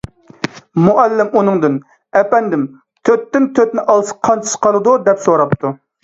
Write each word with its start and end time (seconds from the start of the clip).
مۇئەللىم 0.85 1.27
ئۇنىڭدىن:_ 1.41 1.73
ئەپەندىم، 2.21 2.63
تۆتتىن 3.09 3.45
تۆتنى 3.59 3.83
ئالسا 3.93 4.17
قانچىسى 4.29 4.57
قالىدۇ؟_ 4.67 4.95
دەپ 5.11 5.21
سوراپتۇ. 5.27 5.73